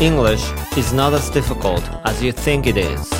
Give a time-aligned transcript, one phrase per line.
[0.00, 3.10] English is not as difficult as you think it is.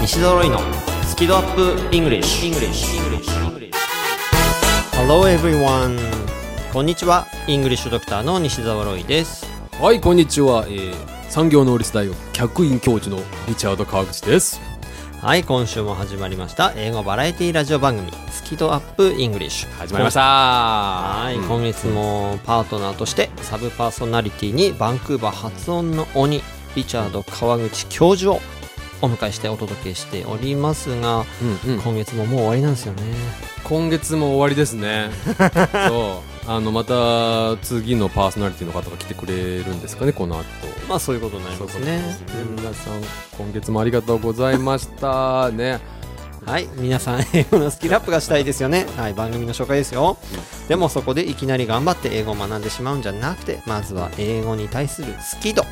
[0.00, 0.60] 西澤ロイの
[1.08, 2.86] スキドアップ English, English.
[4.92, 5.98] Hello everyone
[6.72, 7.26] こんにちは。
[7.48, 9.44] English ドクターの西澤ロイです。
[9.80, 10.94] はいこんにちは、えー、
[11.28, 14.60] 産業能率大学客員教授のリチャード川口です。
[15.20, 16.72] はい今週も始まりました。
[16.76, 20.20] 英語バラエティラジオ番組スキドアップ English 始まりました。
[20.20, 21.48] はい、うん。
[21.48, 26.42] 今月もパートナーとしてサブパーソナリティにバンクーバー発音の鬼
[26.76, 28.40] リチャード川口教授を
[29.00, 31.24] お迎えしてお届けしておりますが、
[31.64, 31.80] うんうん。
[31.80, 33.02] 今月ももう終わりなんですよね。
[33.64, 35.08] 今月も終わりですね。
[35.88, 36.50] そう。
[36.50, 40.44] あのまた次のパーソナリティの方が来てくれるんですかねこの後。
[40.86, 42.18] まあそういうことになりますね。
[42.54, 43.00] 皆さん
[43.38, 45.50] 今月もありがとうございました。
[45.50, 45.80] ね
[46.46, 48.86] はい皆さん英語のスキルアップがしたいですよね。
[48.96, 50.18] はい番組の紹介ですよ、
[50.68, 55.68] でもそこでいきなり頑張って英語を学んでしまうんじゃなくてまずは英語に対する好き度好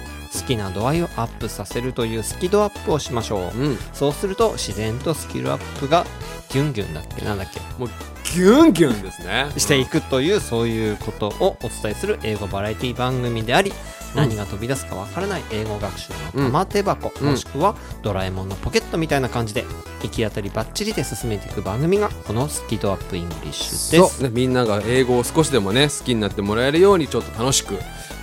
[0.47, 3.77] きな度合いをアップさせるというスキドアップをしましょう、うん。
[3.93, 6.07] そうすると自然とスキルアップが
[6.49, 7.61] ギュンギュンだっけなんだっけ？
[7.79, 7.89] もう
[8.35, 9.53] ギュンギュンですね。
[9.59, 13.75] していくというそういうことをお伝えする英語バラエティ番組であり
[14.17, 17.31] 何が飛び出すかわからない英語学習の玉手箱、うん。
[17.31, 19.65] もしくはドラえもんのポケットみたいな感じで
[20.09, 23.97] 行き当たりばっちりで進めていく番組がこのスキドアップイングリッシュです。
[23.97, 27.79] そう、ね、みんなが英語を少しでもね好きになってもらえるようにちょっと楽しく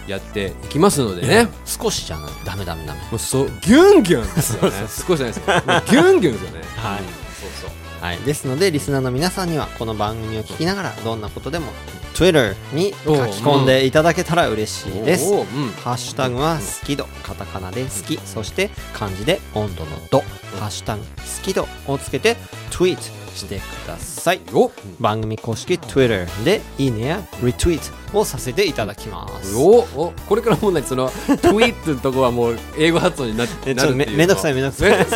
[0.07, 1.47] やっていきますのでね。
[1.65, 2.31] 少しじゃない。
[2.45, 2.99] ダメダメダメ。
[3.01, 4.77] もうそうギュンギュンですよね。
[4.87, 5.81] 少しじゃないですよもう。
[5.89, 6.99] ギュンギュンですよねはい。
[6.99, 7.69] そうそう。
[8.01, 11.67] はい、ですのでリスナーの皆さんにはこの番組を聞きながらどんなことでも
[12.13, 15.45] Twitter に書き込んでいただけたら嬉しいです、うん。
[15.83, 18.17] ハッシュタグは好き度カタカナで好き。
[18.25, 20.21] そして漢字で温度の度。
[20.59, 21.07] ハッシュタグ好
[21.43, 22.35] き度をつけて
[22.71, 23.01] ツイート
[23.35, 24.41] してください。
[24.51, 29.55] よ番組公式 Twitter でいいねやリツイートをさせていただきます。
[29.55, 31.09] おおこれからもう何その
[31.41, 35.07] トゥイットのとこはもう英語発音になってえちょっとめめんどくさいめんどくさい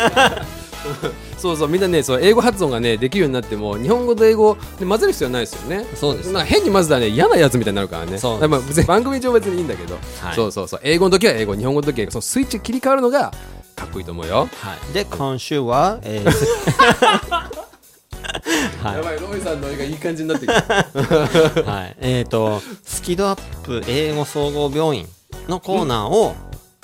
[1.44, 5.84] そうそうみんなねそう英語発音がねできるようになっても日本語と英語で混ぜる必要はないですよね。
[5.94, 6.32] そうです。
[6.32, 8.16] なんか変に混ぜたらね嫌なやつみたいになるからね。
[8.16, 8.40] そう。
[8.40, 10.34] だからまあ別に番組上別にいいんだけど、はい。
[10.34, 13.30] そうそうそう英語の時は英語日本語の時はそのスイッチ切り替わるのが
[13.76, 14.48] かっこいいと思うよ。
[14.54, 16.30] はい、で今週は、えー
[18.82, 18.96] はい。
[18.96, 20.62] やばいロイさんの絵がいい感じになってきた。
[21.70, 25.06] はい、えっ、とスキドアップ英語総合病院
[25.46, 26.34] のコーナーを、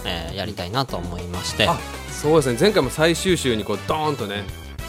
[0.05, 1.79] えーやりたいなと思いまして、あ
[2.21, 2.57] そうですね。
[2.61, 4.45] 前回も最終週にこうドーンとね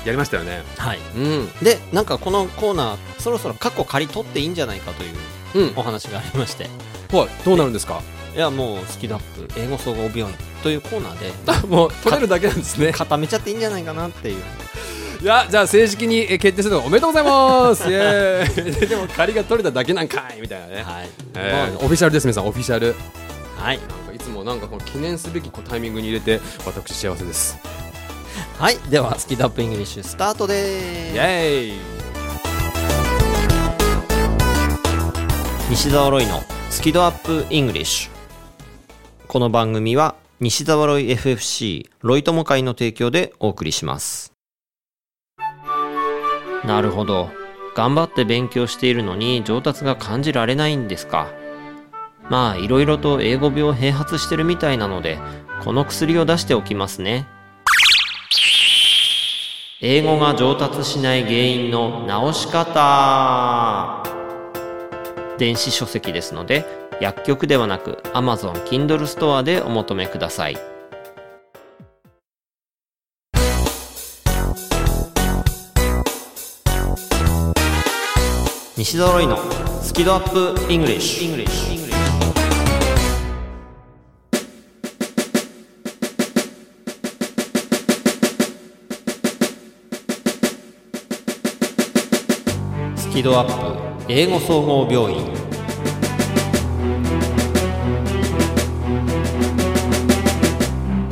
[0.06, 0.64] やりましたよね。
[0.78, 1.50] はい、うん。
[1.62, 5.08] でなんかこのコーナーそろそろ過去借り取っていいんじゃないかとい
[5.64, 5.74] ううん。
[5.78, 6.69] お話がありまして。
[7.16, 7.28] はい。
[7.46, 8.02] どうなるんですか？
[8.36, 10.28] いやもうスキドアップ英語総合病院
[10.64, 12.92] というコーナーで あもう取れるだけなんですね。
[12.94, 14.42] 固めちゃっていいんじゃないかなっていう。
[15.22, 17.84] いやじゃあ正式にえ決定するのおめでとうございます。
[17.92, 18.88] イエーイ。
[18.90, 22.48] でも仮が取れただけなんかいみたいなね、はい、えーオフィシャルです皆さん。
[22.48, 22.96] オフィシャル。
[23.59, 23.80] はい、
[24.41, 27.57] もなんかこの記念すべきこうタイミングに入れて私幸せです。
[28.57, 31.18] はい、ではスキドアップイングリッシュスタートです。
[31.18, 31.79] エーイ
[35.69, 38.12] 西澤ロイのスキドアップイングリッシュ。
[39.28, 44.34] この番組は西澤ロイ FFC ロイ友会の提供でお送りします。
[46.66, 47.30] なるほど。
[47.74, 51.41] 頑張って勉強しているのに上達が感じられないんですか
[52.31, 55.19] まあいろいろと英語病併発してるみたいなので
[55.66, 57.28] この薬を出しておきますね。
[59.81, 64.02] 英語が上達しない原因の直し方。
[65.38, 66.66] 電子書籍ですので
[67.02, 70.58] 薬局ではなく Amazon Kindle ストアでお求めください。
[78.78, 79.38] 西澤ロイの
[79.81, 80.30] スキドアッ
[80.66, 81.71] プイングリッシュ。
[93.12, 95.20] スキドアップ英語総合病院。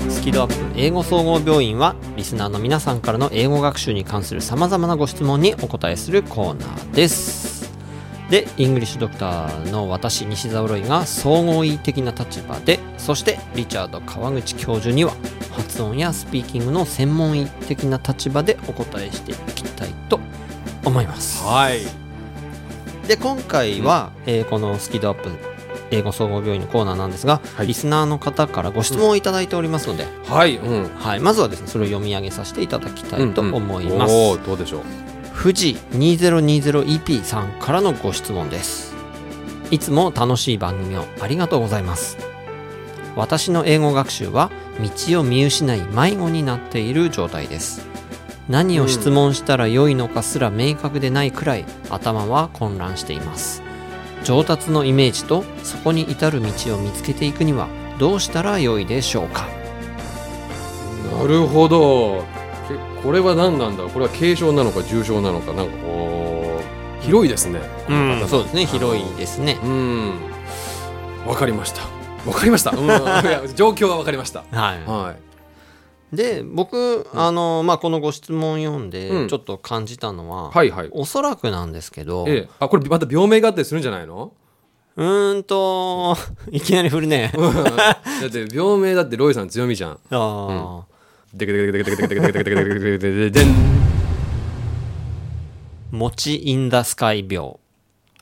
[0.09, 7.69] スキドアップ英語総合病院はリスナーの皆さんからの英語学習に関するさまざまなご質問にお答えするコーナーです。
[8.29, 15.11] でイングリッシュドクターの私西澤ロイが総合医的な立場でそしてリチャード川口教授には
[15.51, 20.21] 発音やスピーキングの専門医的な立場でお答えしていきたいと
[20.85, 21.43] 思います。
[21.43, 21.79] はい。
[23.07, 25.29] で今回は、えーこのスキドアップ
[25.91, 27.67] 英語総合病院のコーナーなんですが、はい。
[27.67, 30.89] リスナーの方からご質問をいただいておりますので、はいうん。
[30.95, 34.81] はい、まずはですねそれを読み上げさせていただきたいと思います、おおどうでしょう。
[35.41, 38.93] 富士 2020EP さんからのご質問です。
[39.71, 42.29] いつも楽しい番組をありがとうございます。
[43.15, 44.49] 私の英語学習は
[45.07, 47.85] 道を見失い迷子になっている状態です
[48.49, 53.61] 何を質問したらよいのかすら明確でないくらい頭は混乱しています。
[54.23, 57.67] 上達のイメージとそこに至る道を見つけていくには
[57.99, 59.47] どうしたらよいでしょうか？
[61.15, 62.25] なるほど。
[62.67, 63.83] けこれは何なんだ？
[63.83, 66.59] これは軽症なのか重症なのかなんかこ
[66.99, 67.61] う広いですね。
[67.87, 68.65] うんそうですね。
[68.65, 69.59] 広いですね。
[69.63, 70.13] うん。
[71.27, 71.81] わかりました。
[72.25, 74.43] わかりました、うん、状況はわかりました。
[74.51, 74.83] はい。
[74.85, 75.28] はい
[76.13, 79.27] で僕、あのまあ、このご質問読んでうん。
[79.27, 80.89] ちょっと感じたのは、はいはい。
[80.91, 84.33] おそらくなんですけど、ええ、あこれまた病名があったりするんじゃないの？
[84.95, 86.17] うーんと
[86.51, 87.31] いきなり振るね。
[87.35, 89.99] だって病名だってロイさん強みじゃん。
[90.09, 90.83] あー。
[91.37, 93.53] でけでけでけでけでけでけでけでけでけでけででん
[95.91, 97.57] もちインダスカイ病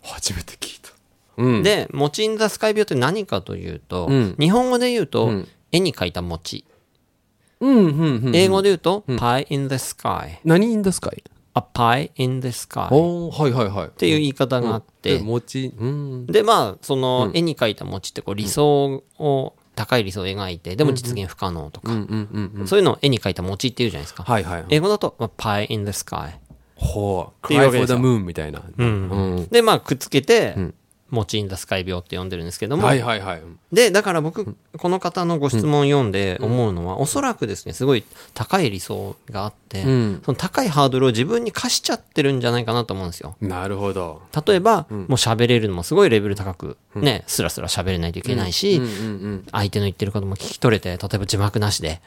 [0.04, 0.92] 初めて聞いた
[1.38, 6.64] うんでもちインダスカイ病って何かというと、うん日本語で言うと、うん絵に描いた餅
[7.60, 8.36] うんうんうん。
[8.36, 11.24] 英語で言うと、pie in the sky 何いいんですかい
[11.56, 13.88] a pie in the sky っおーはいはいはい。
[13.88, 16.26] っていう言い方があって、餅うん。
[16.28, 26.32] でまあその絵に描いた餅ってこう理想を、高い理想を描いてでも実現不可能とか、うんうんうんそういうのを絵に描いた餅っていうじゃないですか、はいはい英語だと、まあ、pie in the sky
[26.78, 27.48] ほう。
[27.48, 28.62] ていうわけ Cry です for よ the moon みたいな。
[28.78, 29.10] うん。
[29.10, 29.48] うん。
[29.48, 30.56] でまあくっつけて、
[31.12, 33.42] んもちインダスカイ病って呼んでるんですけども、はいはいはい。
[33.72, 40.22] でだから僕この方のご質問を読んで思うのは、おそらくですねすごい高い理想があって、うん。
[40.26, 43.36] その高いハードルを自分に課しちゃってるんじゃないかなと思うんですよ。
[43.42, 44.22] なるほど。
[44.46, 48.84] 例えば、もう喋れるのもすごいレベル高く、ねスラスラ喋れないといけないし、うん。
[48.84, 48.90] うん。
[48.90, 48.94] う
[49.36, 49.48] ん。
[49.52, 52.02] 相手の言ってることも聞き取れて例えば字幕なしで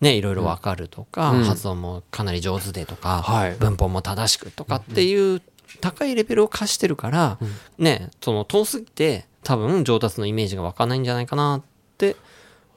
[0.00, 1.44] ね、いろいろわかるとか、うん。
[1.44, 3.56] 発音もかなり上手でとか、はい。
[3.60, 5.40] 文法も正しくとかっていう
[5.80, 7.38] 高いレベルを課してるから、
[7.78, 11.62] ね、その遠すぎて多分上達のイメージがわかんないんじゃないかなっ
[11.98, 12.16] て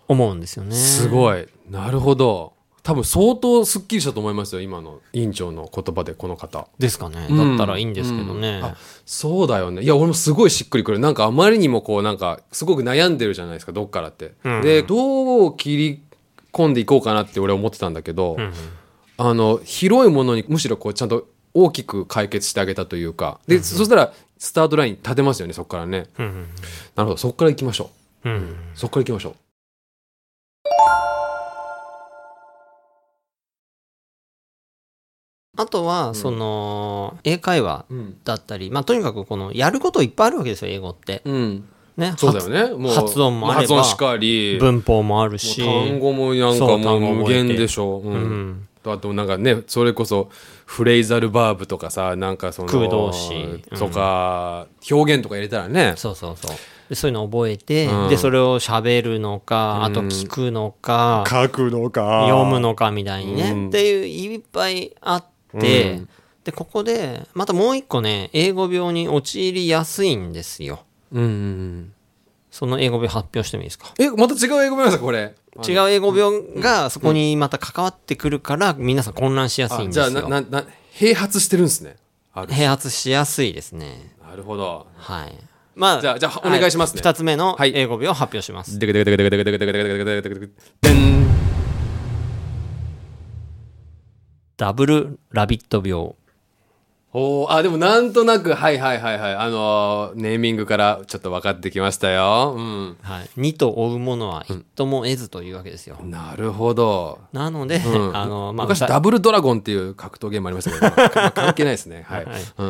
[0.07, 0.75] 思うんですよね。
[0.75, 1.47] すごい。
[1.69, 2.53] なるほど。
[2.83, 6.68] 多分相当すっきりしたと思いますよ今の委員長の言葉でこの方。
[6.77, 7.25] ですかね。
[7.30, 7.38] うん。
[7.38, 8.62] だったらいいんですけどね。
[8.63, 8.75] あ
[9.07, 9.81] そうだよね。
[9.81, 11.00] いや俺もすごいしっくりくる。
[11.00, 14.62] なんかあまりにもこうなんかすごく悩んでるじゃないですかどっからって、うん。
[14.62, 16.03] でどう切り
[16.53, 18.53] 込んでいこうかなって俺は思ってたんだけど、うん。
[19.18, 23.40] あの広いものにむしろこうちゃんと大きく解決してあげたというか。
[23.48, 26.07] で、そしたらスタートライン立てますよねそこからね。
[26.19, 26.48] うん
[26.96, 27.18] なるほど。
[27.18, 27.90] そこから行きましょ
[28.25, 28.30] う。
[28.30, 29.36] んうんうそこから行きましょう。
[35.57, 41.22] あとは、その、英会話うん、だったり、まあ、とにかくこの、やることいっぱいあるわけですよ、英語って。
[41.24, 42.13] うん、ね。
[42.18, 42.75] そうだよね。
[42.75, 43.81] もう発音もあれば。
[44.60, 45.63] 文法もあるし。
[45.63, 48.00] 単語もなんかもう無限でしょ。
[48.00, 50.30] う、うんうんあとなんかねそれこそ
[50.66, 53.34] フレーザルバーブとかさなんかその空動詞。
[53.34, 53.78] うん。
[53.78, 55.94] とか、表現とか入れたらね。
[55.98, 56.56] そうそうそう。
[56.90, 58.10] でそういうの覚えて、うん。
[58.10, 62.28] で、それを喋るのか、あと聞くのか、書くのか。
[62.30, 63.68] 読むのかみたいにね、うん。
[63.70, 65.26] っていういっぱいあっ
[65.60, 66.10] て、うん。
[66.44, 70.81] で、ここで、またもう一個ね、英語病に陥りやすいんですよ。
[71.12, 71.94] うんうんうん
[72.56, 73.94] その英語病発表してもいいですか？
[74.00, 75.36] えまた違う英語名なんですかこれ？
[75.68, 80.30] 違う英語病がそこにまた関わってくるから、皆さん混乱しやすいんですあじゃあよ。
[80.30, 81.98] ななな併発してるんですね
[82.34, 84.16] 併発しやすいですね。
[84.24, 85.34] なるほどはい。
[85.75, 88.80] まあ、じゃあじゃあお願いしますね二つ目のはい英語病を発表します。
[88.80, 91.26] でけでけでけでけでけでけでけでけでけでけでけででん
[94.56, 96.16] ダブルラビット病。
[97.18, 103.30] おーあでもなんとなくはいはいはいはいあのーネーミングからちょっと分かってきましたようんはい。
[103.38, 105.98] 二と追うものは一とも得ずというわけですよ。
[106.04, 112.06] なるほどなので、うん あの、まあ、昔だダブルドラゴンっていう格闘ゲームありましたけど、まあ 関係ないですね。
[112.06, 112.26] はい。
[112.26, 112.69] はいうん。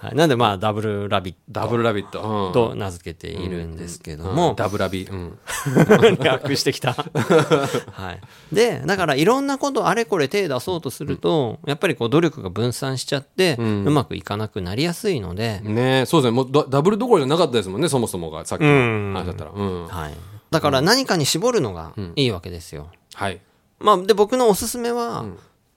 [0.00, 2.20] はいなんでまあ、ダブルラビッダブルラビット。
[2.20, 5.04] うんトと名付けているんですけどうんも、ダブラビ。
[5.10, 5.38] うん。
[6.22, 6.92] 略してきた。
[6.92, 8.20] はい。
[8.54, 16.36] で、だからいろんなことあれこれ手出そうとすると、やっぱりこう努力が分散しちゃって、うまくいかなくなりやすいので、ねそうですね。
[16.36, 18.44] もうダダブルどころじゃなかったですもんね、そもそもが。
[18.44, 19.52] さっきうんの話だったら。
[19.52, 19.86] うん。
[19.86, 20.14] はい。
[20.50, 22.88] だから何かに絞るのがいいわけですよ。
[23.14, 23.40] はい。
[23.78, 25.26] まあ、で、僕のおすすめは、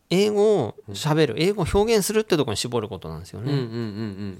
[0.09, 3.51] 英語を喋る、英語を表現するってところに絞ることなんですよね。
[3.51, 3.81] うんうんうんうんう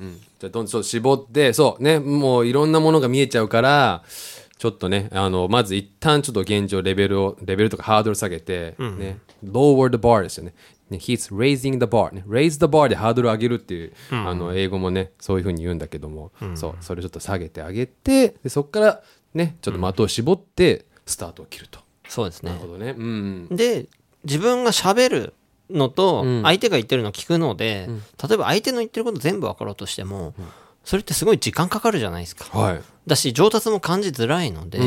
[0.07, 0.21] ん。
[0.39, 4.03] じゃあ、どんどん絞って、そうね、もういろんなものが見えちゃうから、
[4.57, 10.53] ちょっとね、あの、まず一旦ちょっと現状レベルを、レベルとかハードル下げて、ね、lower the bar ですよね。
[10.89, 12.24] ね、he's raising the bar ね。
[12.27, 19.03] raise the bar でハードル上げるっていう、あの、英語もね、そういうふうに言うんだけども、そう、それちょっと下げてあげて、でそこから
[19.34, 21.79] ね、ちょっと的を絞って、スタートを切ると。
[22.08, 22.62] そうですねなる。
[22.62, 22.96] ほどね。
[22.98, 23.48] うん。
[23.50, 23.88] で、
[24.24, 25.34] 自分が喋る
[25.69, 27.88] のとうん、相手が言ってるのを聞くので、
[28.27, 30.34] 例えば相手の言ってること全部分かろうとしても、
[30.83, 32.57] それってすごい時間かかるじゃないですか。
[32.57, 32.81] はい。
[33.05, 34.79] だし上達も感じづらいので、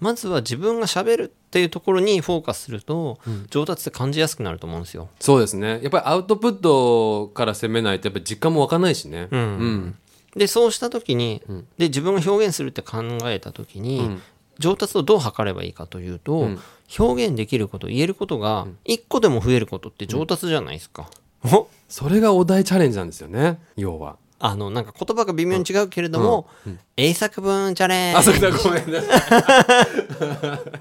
[0.00, 3.18] まずは自分がしゃべるっていうところにフォーカスすると、
[3.50, 5.08] 上達って感じやすくなると思うんですよ。
[5.18, 5.80] そうですね。
[5.82, 9.28] やっぱりアウトプットから攻めないと、やっぱり実感も湧かないしね。
[9.30, 9.96] うん。
[10.36, 11.42] でそうした時に、
[11.78, 14.18] で自分が表現するって考えた時に、
[14.58, 16.50] 上達をどう測ればいいかというと、
[16.98, 21.08] 表現できること言えることが一個でも増えることって上達じゃないですか。
[21.44, 23.58] おそれがお題チャレンジなんですよね。
[23.76, 24.16] 要は。
[24.42, 26.48] あのなんか言葉が微妙に違うけれども、
[26.96, 30.80] 英作文チャレンあ、ジそれだ、ごめんなさい。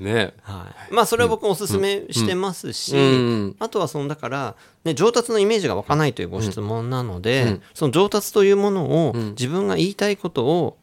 [0.00, 0.34] ね。
[0.42, 3.56] はい、まあそれは僕もおすすめしてますし、うん。
[3.58, 10.78] あとはそのだから、ね、上達のイメージが湧かないというご質問なので、その上達というものを自分が言いたいことを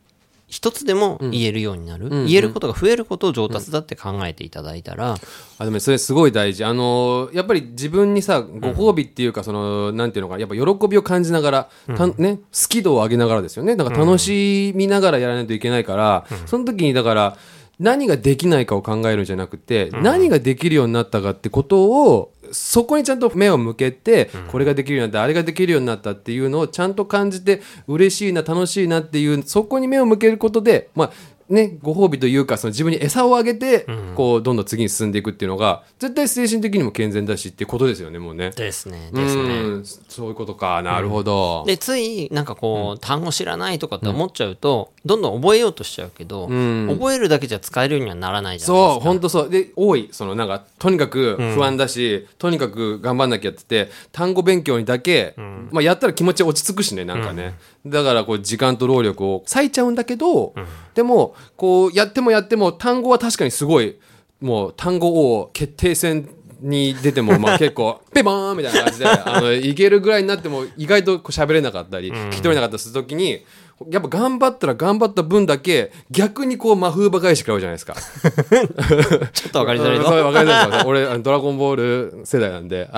[0.51, 5.15] 一つでも言えるようになる、言えることが増えることを上達だって考えていただいたら、
[5.58, 6.65] あでもそれすごい大事。
[6.65, 13.77] あのーやっぱり自分にさご褒美っていうか、そのなんていうのかやっぱ喜びを感じながら、たね、好き度を上げながらですよね。
[13.77, 17.38] だから楽しみながらやらないといけないから、その時にだから
[17.79, 31.12] 何ができないかを考えるんじゃなくて、何ができるようになったかってことをそこにちゃんと目を向けて、これができるようになったあれができるようになったっていうのをちゃんと感じて嬉しいな楽しいなっていうそこに目を向けることでまあ
[31.51, 38.51] ね、ご褒美というかその自分に餌をあげて、こうどんどん次に進んでいくっていうのが絶対精神的にも健全だしってことですよねもうね。
[38.51, 39.43] ですねですね。
[39.43, 41.63] うんそういうことかなるほど。
[41.67, 48.93] でついなんかこう、単語知らないとかって思っちゃうと、どんどん覚えようとしちゃうけど、覚えるだけじゃ使えるようにはならないじゃないですか。
[48.93, 49.50] そう本当そう。
[49.50, 50.10] で多い。
[50.12, 55.34] そのなんかとにかく不安だし、とにかく頑張んなきゃって言って単語勉強にだけ、
[55.72, 57.55] まあ、やったら気持ち落ち着くしねなんかね、
[57.86, 60.53] だからこう時間と労力を割いちゃうんだけど、
[60.93, 63.98] でもこうやってもやっても単語は確かにすごい
[64.39, 66.27] もう単語王決定戦
[66.62, 73.43] に出てもまあ結構 ペバーンみたいな感じであのいけるぐらいになっても意外とこう喋れなかったり聞き取れなかったりするときに
[73.89, 77.95] やっぱ頑張ったら頑張った分だけ逆にこう魔風ば返し食らうじゃないですか。
[79.33, 79.98] ちょっとわかりづらい。
[79.98, 82.89] そうわかりづらいです俺ドラゴンボール世代なんで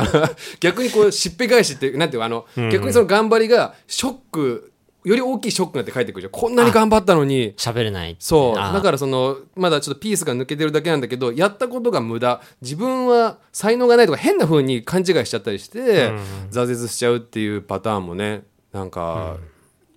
[0.60, 4.73] 逆にこうしっぺ返しってなんていうかあの、逆にその頑張りがショック
[5.04, 6.32] より大きいショックになって帰ってくるじゃん。
[6.32, 7.54] こんなに頑張ったのに。
[7.56, 8.16] 喋れない。
[8.20, 8.56] そう。
[8.56, 12.42] だからそのまだちょっとピースが抜けてるだけなんだけどやったことが無駄。
[12.62, 16.12] 自分は才能がないとか変な風に勘違いしちゃったりして、
[16.52, 19.38] 挫折しちゃうっていうパターンもねなんか、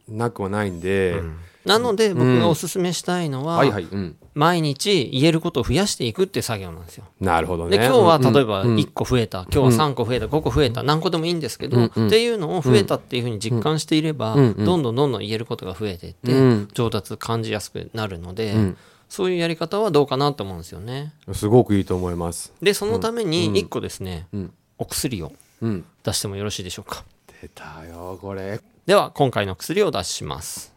[0.08, 1.22] なくはないんで、
[1.66, 7.04] なので僕がおすすめしたいのは、はいはい、うん、毎日言えることを増やしていくっていう作業なんですよ。
[7.20, 7.76] なるほどね。
[7.76, 10.26] で今日はうん例えば1個増えた、今日は3個増えた。
[10.26, 10.82] 5個増えた。
[10.82, 16.68] 何個でもいいんですけど、っていうのを増えたっていうふうに実感していれば、どんどんどんどん言えることが増えていって、うん。
[16.72, 18.76] 上達感じやすくなるので、ん。
[19.08, 21.12] そういうやり方はどうかなと思うんですよね。
[21.32, 22.52] すごくいいと思います。
[22.62, 24.52] でそのために1個ですね、ん。
[24.78, 25.32] お薬を
[25.62, 25.84] うん。
[26.04, 27.04] 出してもよろしいでしょうか。
[27.42, 28.60] 出たよこれ。
[28.86, 30.75] では今回の薬を出します。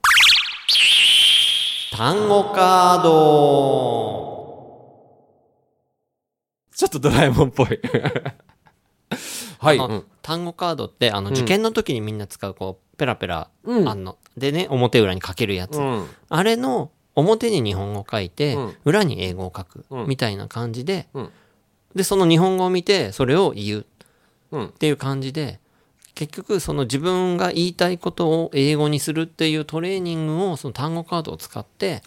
[1.92, 3.10] 単語カード。
[6.76, 7.80] ちょっとドラえもんっぽい。
[9.58, 10.06] はい、うん。
[10.22, 13.90] 単語カードってあの受験の時にみんな使うこうペラペラ、うん。
[13.90, 16.08] あんのでね表裏に書けるやつ、うん。
[16.30, 18.78] あれの表に日本語を書いて、うん。
[18.86, 20.08] 裏に英語を書く、うん。
[20.08, 21.30] みたいな感じで、うん。
[21.96, 23.86] でその日本語を見てそれを言う
[24.52, 24.66] うん。
[24.68, 25.60] っていう感じで
[26.20, 32.04] 結局その自分が言いたいことを英語にするっていうトレーニングをその単語カードを使って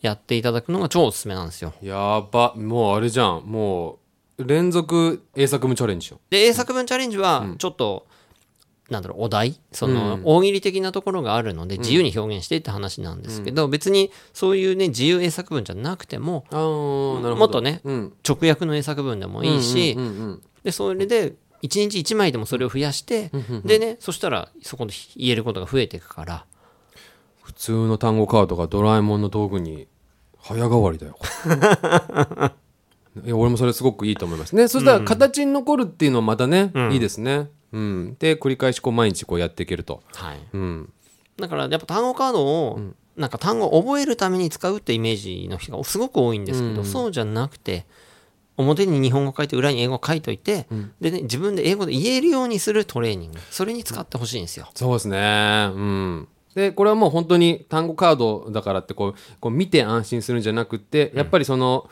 [0.00, 1.74] やっていただくのが超おすすめなんですよ。
[1.82, 3.42] やばもうあれじゃん。
[3.44, 3.98] も
[4.38, 8.06] う連続英作文チャレンジよで英作文チャレンジはちょっと、
[8.88, 9.60] なんだろうお題。
[9.72, 17.36] その、大喜利的なところがあるので自由に表現してって話なんですけど、別にそういうね自由英作文じゃなくてもあーなるほど。
[17.36, 18.12] もっとねうん。
[18.26, 20.42] 直訳の英作文でもいいし、うんうん。
[20.64, 23.30] でそれで1日1枚でもそれを増やして、
[23.64, 26.44] でねそしたらそこで言えることが増えていくから。
[27.42, 29.88] 普通の単語カードがドラえもんの道具に
[30.38, 31.18] 早変わりだよ。
[33.24, 34.54] いや俺もそれすごくいいと思います。
[34.54, 37.50] ねそしたら形に残るっていうのはまたね、いいですね。
[37.72, 38.16] うん。
[38.18, 40.02] で繰り返しこう毎日こうやっていけると。
[40.14, 40.40] はい。
[40.52, 40.92] うん。
[41.38, 42.80] だからやっぱ単語カードを、
[43.16, 47.84] なんか単語を覚えるために使うってイメージの人がすごく多いんですけど、そうじゃなくて
[48.60, 50.66] 表に日本語書いて裏に英語書いといて、
[51.00, 53.38] でね自分で英語で言えるようにするトレーニング。
[53.50, 54.68] それに使ってほしいんですよ。
[54.74, 55.70] そうですね。
[55.74, 56.28] うん。
[56.54, 61.88] でこれはもう本当に単語カードだからってこうこう見て安心するんじゃなくってやっぱりその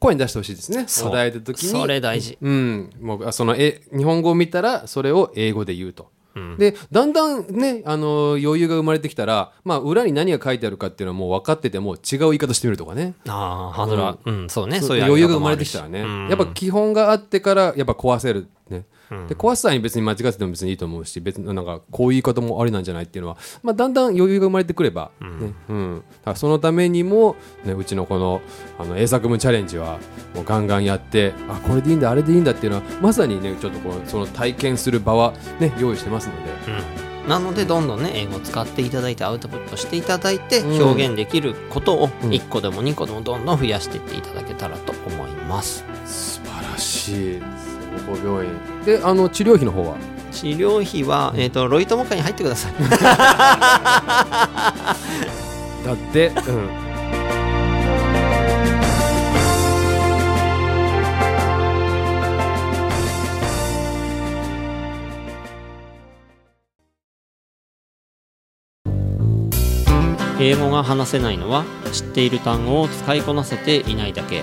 [0.00, 0.86] 声に出してほしいですね。
[1.08, 1.68] お題で時に。
[1.68, 2.38] それ大事。
[2.40, 6.10] うん、もうあそのえ日本語を見たらそれを英語で言うと。
[6.58, 13.14] でだんだんね、あの余裕が生まれてきたら、まあ、裏に何が書いてあるかっていうのはもう分かってても違う言い方してみるとかね。
[13.28, 14.48] ああハードルは、うん。
[14.48, 14.80] そうね。
[14.80, 16.28] そうそういう余裕が生まれてきたらね、うん。
[16.28, 18.84] やっぱ基本があってからやっぱ壊せる、ね、
[19.28, 26.02] で怖さに別に間違ってても別にいいと思うし別になんかこういう言い方もありなんじゃないっていうのは、まあ、だんだん余裕が生まれてくれば、ねうん。
[26.20, 28.40] だからそのためにも、ね、うちのこの
[28.78, 29.98] あの英作文チャレンジは
[30.34, 37.10] もうガンガンやってあこれでいいんだあれでいいんだっていうのはまさにねちょっとこうその体験する場は、ね、用意してますので。
[37.28, 40.82] なのでどんどんね英語を使っていただいてアウトプットしていただいてうん。
[40.82, 42.30] 表現できることをうん。
[42.30, 45.84] 1個でも2個でもどんどん増やしていっていただけたらと思います。
[46.06, 47.69] 素晴らしい
[48.06, 48.52] 総合病院。
[48.84, 49.96] であの治療費の方は？
[50.32, 52.72] 治療費は、えー、とロイ友会に入ってください。
[55.84, 56.90] だって、うん、
[70.42, 74.42] 英語が話せないのは知っている単語を使いこなせていないだけ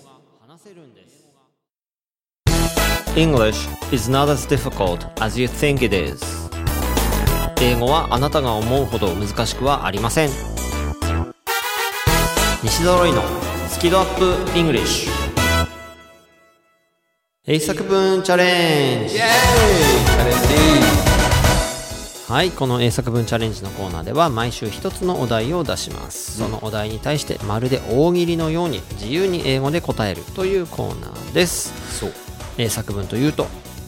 [0.63, 1.27] せるんです。
[3.15, 6.23] English is not as difficult as you think it is.
[7.59, 10.29] 英語はあなたが思うほど難しくはありません。
[12.61, 13.23] 西澤ロイの
[13.69, 15.09] スキドアップ English
[17.47, 19.29] 英作文チャレンジイエーイ
[20.05, 20.90] チャレンジ
[22.31, 26.37] はいこの英作文チャレンジのコーナーでは毎週一つのお題を出します。
[26.37, 31.73] そのお題に対してまるで大喜利のように自由に英語で答えるというコーナーです。
[31.91, 32.13] ジそう。
[32.57, 33.47] 英作文というと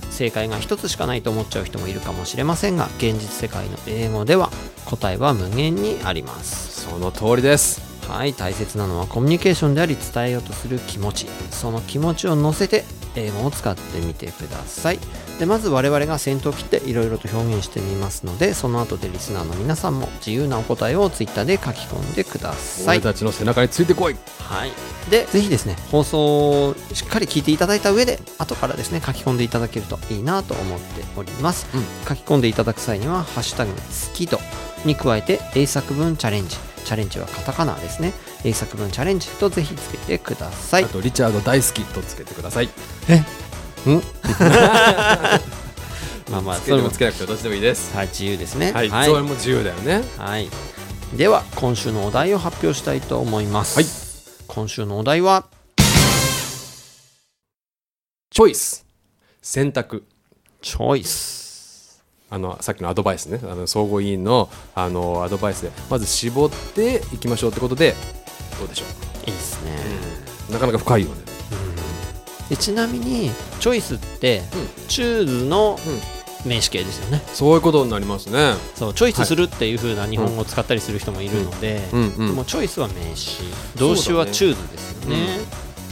[0.10, 4.52] 正解が一つしかないと思っちゃう人もいるかもしれませんが現実世界の英語では
[4.84, 6.82] 答えは無限にあります。
[6.82, 7.82] その通りです。
[8.10, 11.28] はい大切なのはコミュニケーションであり伝えようとする気持ち。
[11.52, 12.84] その気持ちを乗せて
[13.16, 15.00] 英語を使ってみてください。
[15.40, 22.98] でまず我々が先頭を切っていろいろと表現してみますのでその後でリスナーの皆さんも自由なお答えをツイッターで書き込んでください。
[22.98, 24.16] 俺たちの背中についてこい。
[24.40, 24.72] はい、
[25.10, 31.84] でぜひですね放送をしっかり聞いていただいた上で後からですね書き込んでいただけるといいなと思っております、うん。
[32.08, 33.78] 書き込んでいただく際には「ハッシュタグ好
[34.14, 34.40] きと」
[34.86, 38.14] に加えて英作文チャレンジチャレンジはカタカナですね。
[38.44, 40.84] 英作文チャレンジとぜひつけてください。
[40.84, 42.70] あとリチャード大好きとつけてください。
[46.32, 47.96] まあまあつけてもそれもつけなくてもどっちでもいいです。
[47.96, 48.72] はい自由ですね。
[48.72, 49.08] はい、はい。
[49.08, 50.04] それも自由だよね。
[50.18, 50.50] はい。
[51.16, 53.86] では今週のお題を発表したいと思います、はい。
[54.48, 55.46] 今週のお題は？
[58.32, 58.86] チョイス。
[59.42, 60.06] 選択。
[60.62, 61.43] チョイス
[62.34, 63.40] あのさっきのアドバイスね。
[63.44, 67.94] あの総合委員のあのアドバイスでまず絞っていきましょうってことで
[68.58, 68.86] どうでしょ
[69.28, 69.72] いいですね、
[70.50, 71.16] うなかなか深いよね。
[72.50, 74.42] でちなみにチョイスって、
[74.88, 75.78] チューズの
[76.44, 77.22] 名詞形ですよね。
[77.28, 78.56] そういうことになりますね。
[78.74, 83.44] そうチョイスするっていう風な日本語を使ったりする人もいるので、うんもチョイスは名詞。
[83.78, 85.18] 動詞はチューズですよね。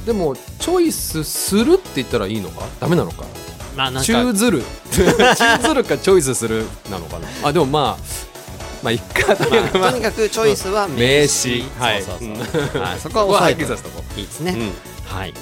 [0.05, 2.65] でもチョイスするって言ったらいいのか？
[2.79, 3.25] ダメなのか？
[3.75, 4.33] まあなんか。
[4.33, 4.63] ズる。
[4.91, 7.27] チューズるかチョイスするなのかな。
[7.43, 8.03] あでもまあ
[8.83, 9.35] まあいっか。
[9.35, 9.91] とにかくまあ。
[9.91, 12.03] とにかくチョイスは名名詞詞はい。
[12.03, 12.29] そうそう
[12.73, 15.17] そう、はい、 そこはここははっ押さえていいですね、うん。
[15.17, 15.33] はい。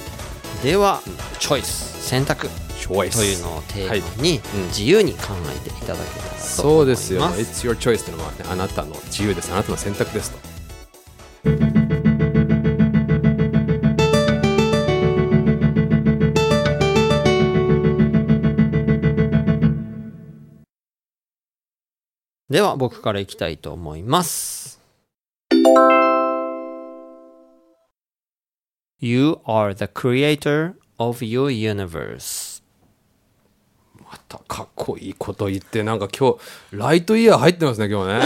[0.62, 1.00] では、
[1.38, 1.96] チョイス。
[2.02, 2.48] 選択。
[2.80, 4.66] というのをテーマにうん。
[4.68, 6.56] 自由に考えていただけたらと思います。
[6.56, 9.52] そうですよ It's your choice っていうのは、ね、あなたの自由です。
[9.52, 10.38] あなたの選択ですと
[22.50, 24.80] では僕からいきたいと思います。
[28.98, 32.60] You are the creator of your universe.
[34.00, 36.32] またかっこいいこと言ってなんか今
[36.72, 38.20] 日ライトイヤー入ってますね今日ね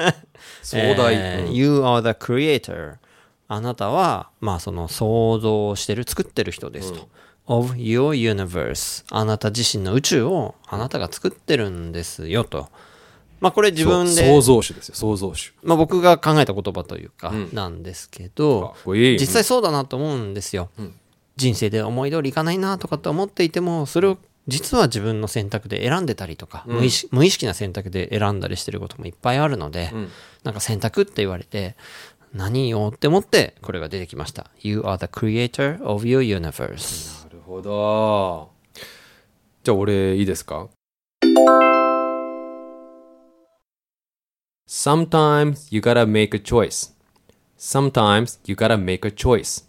[0.62, 2.94] 壮大、うんえー You are the creator.
[3.48, 7.08] あなたは、まあその想像してる、作ってる人ですと。
[7.46, 9.04] of your universe.
[9.10, 12.70] あなた自身の宇宙をあなたが作ってるんですよと。
[13.40, 14.94] まあこれ自分で、創造主ですよ。
[14.94, 15.52] 創造主。
[15.62, 17.50] まあ僕が考えた言葉というか、ん。
[17.52, 19.18] なんですけど、かっこいい。
[19.18, 20.70] 実際そうだなと思うんですよ、
[21.36, 30.08] 人生で思い通りいかないなとかって思っていてもそれを実は自分の選択で選んでたりとか、無意識無意識な選択で選んだりしてることもいっぱいあるので、ん。
[30.42, 31.76] なんか選択って言われて
[32.32, 34.50] 何よって思ってこれが出てきました。
[34.60, 38.50] You are the creator of your universe なるほど。
[39.64, 40.68] じゃあ俺いいですか？
[44.68, 46.92] Sometimes you gotta make a choice.
[47.58, 49.64] Sometimes you gotta make a choice.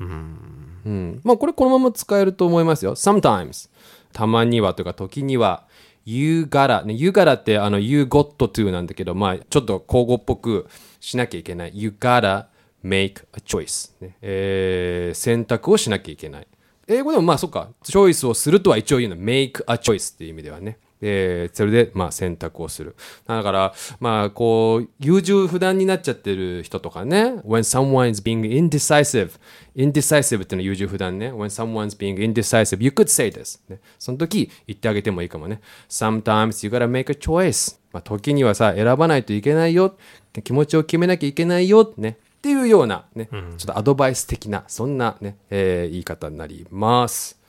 [0.00, 1.20] うん。
[1.24, 2.94] まあこれこのまま使えると思いますよ。
[2.94, 3.68] Sometimes.
[4.12, 5.66] たまにはというか時には
[6.04, 10.66] You gotta ね You gotta ってあの You got to なんだけどまあちょっと口語っぽく
[11.00, 12.46] しなきゃいけない You gotta
[12.84, 16.46] make a choice、ねえー選択をしなきゃいけない
[16.86, 22.96] 英語でもまあそっかチョイスをするとは一応言うの make a choice っていう意味ではねでそれでまあ選択をする。
[23.26, 29.32] だからまあこう優柔不断になっちゃってる人とかね when someone is being indecisive
[29.76, 31.32] indecisive っていうのは優柔不断ね。
[31.32, 35.60] when someone's being indecisive you could say this、ね、その時言ってあげてもいいかもね。
[35.88, 37.78] Sometimes you gotta make a choice.
[37.92, 39.96] まあ時にはさ選ばないといけないよ。
[40.42, 41.92] 気持ちを決めなきゃいけないよ。
[41.96, 42.18] ね。
[42.38, 47.40] っていうようなね、ちょっとアドバイス的なそんなね、えー言い方になります。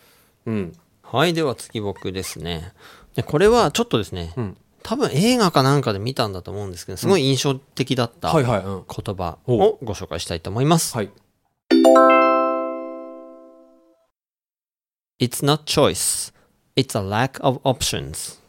[0.45, 0.73] うん。
[1.01, 2.71] はい、では次僕ですね。
[3.15, 4.33] でこれはちょっとですね、
[4.83, 10.95] 多分映画かなんかで見たんだと思うんですけど、すごい印象的だった言葉をご紹介したいと思います。
[10.95, 11.09] はい。
[15.19, 16.33] It's not choice.
[16.75, 18.39] It's a lack of options.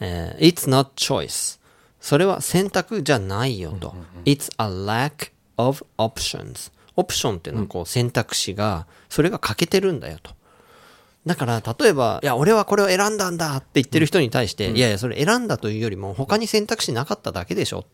[0.00, 1.58] えー It's not choice.
[2.00, 3.94] それは選択じゃないよと。
[4.24, 6.70] It's a lack of options.
[6.96, 10.30] オプションっていうのはこう選択肢が、それが欠けてるんだよと。
[11.26, 17.84] だから、例えば、いや、俺はこれを選んだんだって言ってる人に対して、いやいや、それ選んだというよりも、他に選択肢なかっただけでしょっ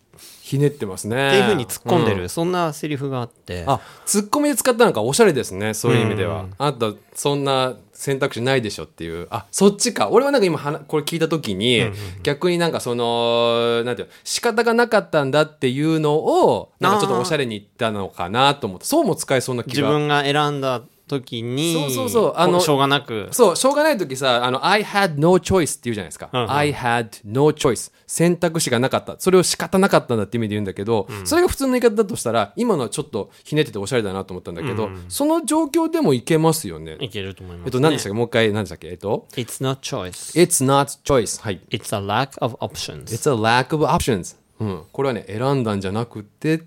[0.43, 1.31] ひねってますね。
[1.31, 3.65] ていうふうに突っ込んでる、うそんなセリフがあって。
[3.69, 5.75] あ、ツッコミで使ったのかおしゃれですね。
[5.75, 6.47] そういう意味では。
[6.59, 9.29] あと、そんな選択肢ないでしょっていう。
[9.31, 10.09] あ、そっちか。
[10.11, 11.85] 俺はなんか今はな、これ聞いたときに、
[12.25, 19.71] 逆になんかその、なんていうの仕方がなかったんだっていうのを、なんかちょっとおしゃれに言ったのかなと思って、そうも使えそうな気が。
[19.71, 26.31] 自分が選んだ時に、そうそうそうあのしょうがなく、そう、しょうがないときさ、あの、I had no choice って言うじゃないですか。
[26.33, 27.91] うんうん I had no choice.
[28.07, 29.17] 選択肢がなかった。
[29.19, 36.97] それを仕方なかったんだって意味で言うんだけど、それが普通の言い方だとしたら、今のはちょっとひねってておしゃれだなと思ったんだけど、その状況でもいけますよね。
[37.01, 37.67] いけると思います、ね。
[37.67, 38.17] えっと、何でしたっけ？
[38.17, 38.89] もう一回、何でしたっけ？
[38.89, 40.41] えっと、It's not choice.
[40.41, 41.41] It's not choice.
[41.43, 41.61] はい。
[41.71, 43.05] It's a lack of options.
[43.05, 44.37] It's a lack of options.
[44.59, 44.83] うん。
[44.91, 46.63] これはね、選んだんじゃなくて、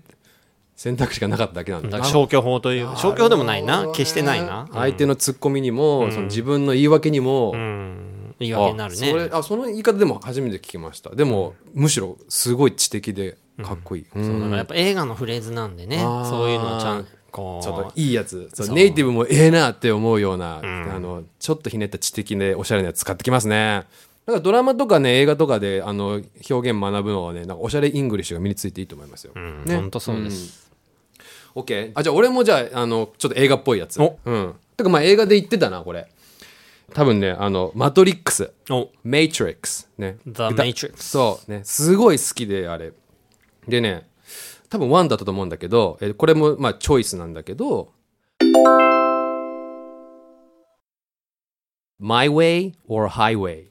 [0.76, 3.88] 選択肢がなかっただけなんだ消去法という、消去法でもないな。
[3.92, 4.68] 決してないな。
[4.72, 7.52] 相手のツッコミにも、その自分の言い訳にも、
[8.38, 9.08] 言い訳になるね。
[9.08, 11.10] あそれあその言い方でも初めて聞きました。
[11.14, 18.50] でもむしろすごい知的でかっこいい、うんそうだからやっぱ映画のフレーズなんでね、そういうのをちゃんこう、ちょっといいやつ。
[18.72, 20.62] ネイティブもええなって思うような、あ
[20.98, 23.84] のちょっとひねった知的でおしゃれなやつ使ってきますね。
[24.26, 29.76] なんかドラマとかね映画とかであの表現学ぶのはねなんかおしゃれイングリッシュが身についていいと思いますよ、ね。
[29.76, 30.63] 本当そうです。
[31.54, 34.00] OK あじゃあ俺もじゃああのちょっと映画っぽいやつ。
[34.02, 34.18] お。
[34.24, 34.54] うん。
[34.76, 36.08] てかまあ映画で言ってたなこれ。
[36.92, 40.18] 多分ねあのマトリックスお、Matrix ね。
[40.26, 41.50] The だ Matrix そう。
[41.50, 41.60] ね。
[41.64, 42.92] すごい好きであれ。
[43.68, 44.08] でね
[44.68, 47.92] 多分1だったと思うんだけどえこれもまあチョイスなんだけど
[51.98, 53.66] My way or highway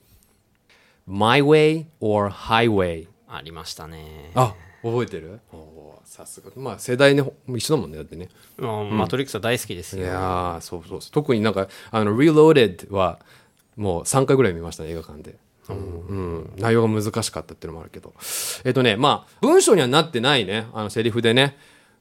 [1.06, 4.32] My way or highway ありましたね。
[4.36, 5.42] あ覚えてる？
[6.14, 6.52] さすが。
[6.56, 8.30] まあ世代ね一緒だもんねだってね。
[8.60, 10.06] もうマトリックスは大好きですいよ。
[10.06, 13.18] やーそうそう特になんかあの Reloaded は
[13.76, 15.36] もう3回ぐらい見ましたね映画館で、
[15.70, 18.14] うん、内容が難しかったっていうのもあるけど。
[18.64, 21.58] えっとねまあ文章にはなってないねあのセリフでね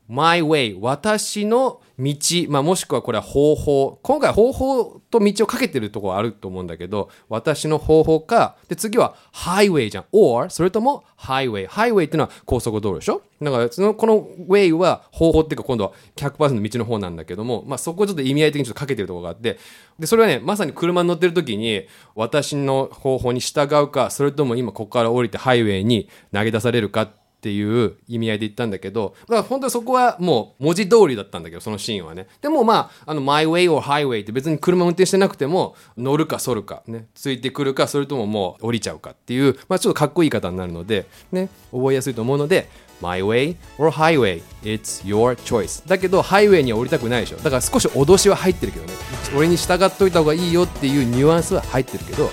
[0.09, 2.15] My way 私の道、
[2.49, 4.01] まあ、もしくはこれは方法。
[4.03, 10.05] 今回方法と道をかけてるところあると思うんだけど私の方法かで次は Highway じゃん。
[10.13, 13.23] or それとも Highway Highway っていうのは高速道路でしょ？
[13.41, 19.59] だからそのこの Way は方法っていうか今度は100%道の方なんだけども、まあ、そこをちょっと意味合い的にちょっとかけてるところがあって
[19.99, 32.29] でそれはねまさに車に乗ってる時に私の方法に従うかそれとも今ここから降りてハイウェイに投げ出されるかってっていう意味合いで言ったんだけど、だから本当にそこはもう文字通りだったんだけど、そのシーンはね。
[32.41, 42.69] でもまあ、あの、my way or highway って別に車運転してなくても、乗るか反るか、ね、ついてくるか、それとももう降りちゃうかっていう、まあちょっとかっこいい方になるので、ね、覚えやすいと思うので、
[43.01, 45.87] my way or highway, it's your choice.
[45.89, 47.39] だけど、ハイウェイには降りたくないでしょ。
[47.39, 48.93] だから少し脅しは入ってるけどね。
[49.37, 52.31] 俺に従っといた方がいいよっていうニュアンスは入ってるけど、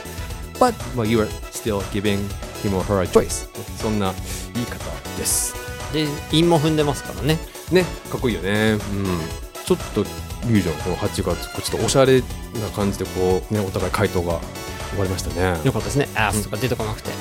[0.59, 2.19] but well, you are still giving
[2.63, 4.13] him or her a choice そんな
[4.53, 4.77] 言い方
[5.17, 5.55] です。
[5.93, 7.39] で、韻も踏んでますからね。
[7.71, 8.73] ねかっこいいよね。
[8.73, 8.79] うん。
[9.65, 12.25] ちょっといいじゃんこの8月こうちょっとおしゃれな
[12.75, 14.39] 感じでこうねお互い回答が
[14.91, 15.59] 終わりましたね。
[15.63, 16.07] よかったですね。
[16.15, 17.09] アースとか出てこなくて。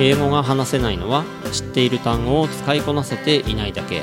[0.00, 4.02] 英語が話せないのは知っている単語を使いこなせていないだけ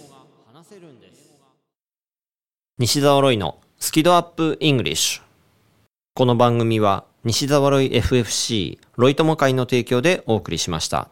[0.71, 1.37] せるんです
[2.77, 5.21] 西澤ロイのスキドアップイングリッシュ
[6.13, 11.09] この番組は西澤ロイ FFC ロイ友会の提供でお送りしました。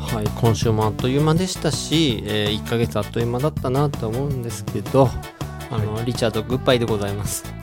[0.00, 5.08] はい、今週もあっという間でしたし、えー、1ヶ月あっという間だったなと思うんですけど、
[5.70, 7.59] あの、リチャードグッバイでございます。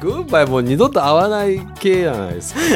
[0.00, 2.68] グッバイもう二度と会わない系じゃないですかね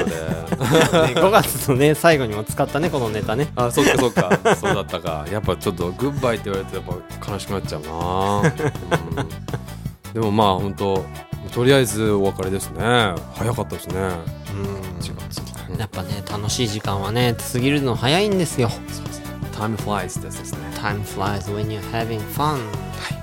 [1.15, 3.49] 5月のね最後にも使ったねこのネタね。
[3.57, 4.57] あそっかそっか。
[4.57, 5.27] そうだったか。
[5.31, 8.49] やっぱちょっとグッバイって言われてやっぱ悲しくなっちゃうな、う
[10.11, 11.05] ん、でもまあ本当
[11.53, 12.81] とりあえずお別れですね。
[13.35, 13.95] 早かったですね。
[13.97, 15.01] うん。
[15.01, 15.19] 時間
[15.79, 18.69] やっぱね楽しい時間はね過ぎるの早いんですよ。
[18.71, 22.59] そうですね Time flies ですね Time flies when you're having fun.
[22.99, 23.15] は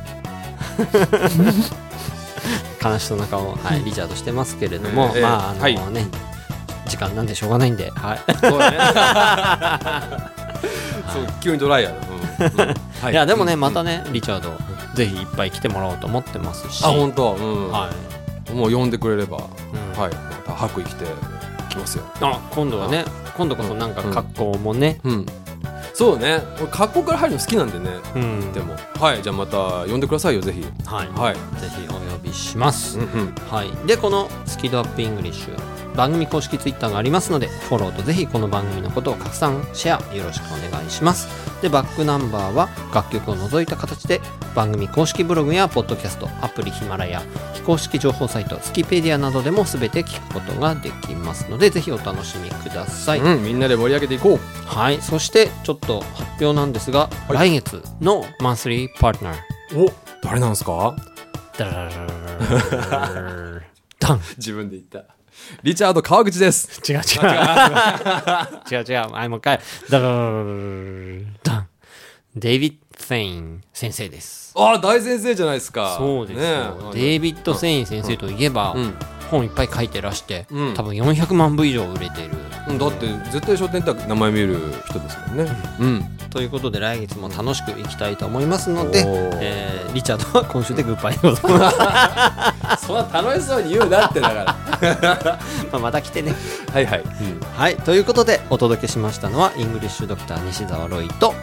[1.82, 1.85] い
[2.86, 6.08] 悲しそうな顔を、はい、リチャードしてますけれども、えー、まああの、はい、ね
[6.88, 10.32] 時間なんでしょうがないんで、はい、そうだね。
[11.12, 12.74] そう急にドライヤーだ、うん。
[13.02, 14.52] はい、いやでもねまたね、リチャード
[14.94, 16.84] ぜひいっぱい来てもらおうと思ってますし。
[16.84, 17.90] あ本当、うん、は
[18.50, 20.14] い、もう呼んでくれれば、うん、はい。
[20.14, 21.06] また白衣着て
[21.70, 22.04] きますよ。
[22.22, 23.04] あ今度はね
[23.36, 25.26] 今度こそなんか格好もね、うん、うん
[25.96, 26.42] そうね。
[26.72, 28.76] 格好から入るの好きなんでね、うん、でも。
[29.00, 30.62] はいじゃあまた呼んでくださいよぜひ。
[30.86, 33.88] はい、はい、ぜひお呼びします、うんうん、はい。
[33.88, 41.30] でこのスキドアップイングリッシュ番組公式ツイッターがありますのでフォローとぜひこの番組のことを拡散シェアよろしくお願いします。
[41.62, 44.20] でバックナンバーは楽曲を除いた形で
[44.54, 47.22] 番組公式ブログやポッドキャストアプリヒマラヤ
[47.54, 54.40] 非公式情報サイトスキペディアなどでも全て聞くことができますのでぜひお楽しみください、うん、みんなで盛り上げていこう。
[54.68, 55.02] はい。
[55.02, 59.38] そしてちょっと発表なんですが、はい、来月のマンスリーパートナー
[59.80, 60.96] お誰なんですか？
[64.38, 65.06] 自分で言った
[65.64, 66.82] リチャード川口です。
[66.92, 67.04] 違う違う。
[68.72, 69.12] 違う違う。
[69.12, 69.60] はい、もう一回。
[69.90, 70.08] ダダ
[71.44, 71.68] ダ
[72.36, 74.54] デイビッド・セイン先生です。
[74.58, 75.96] ああ、大先生じゃないですか。
[75.98, 76.92] そうですよ。
[76.94, 78.96] ね、デイビッド・セイン先生といえば、うん、
[79.30, 82.36] 本いっぱい書いてらして、うん、多分400万部以上売れている、
[82.70, 84.58] うん、だって絶対書店って名前見る
[84.88, 85.48] 人ですもんね、
[85.80, 89.04] うん、ということで来月も楽しくいきたいと思いますので、
[89.42, 94.56] えー、リチャードは今週でグッバイでございますそんな楽しそうに言うなってだから。
[95.72, 96.36] まあまた来てね。
[96.74, 97.04] はいはい、
[97.56, 101.34] はいということでお届けしましたのはイングリッシュドクター西澤ロイと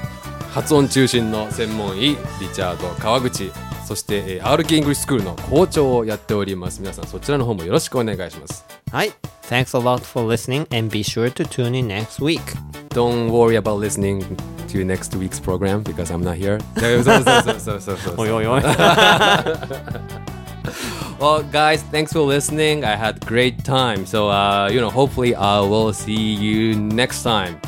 [0.53, 3.51] 発音中心の専門医リチャード川口
[3.88, 9.12] そして、えー、RK イングリッシュスクールの校長をやっております皆さんそちらの方もよろしくお願いしますはい
[9.50, 12.42] Thanks a lot for listening and be sure to tune in next week
[12.90, 14.24] Don't worry about listening
[14.68, 16.60] to next week's program because I'm not here
[18.18, 18.62] おいおいおい
[21.20, 25.60] well guys thanks for listening i had great time so uh, you know hopefully i
[25.60, 27.60] will see you next time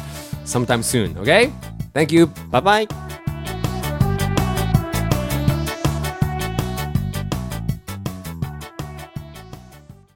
[0.45, 1.52] sometime soon okay
[1.93, 3.12] thank you bye bye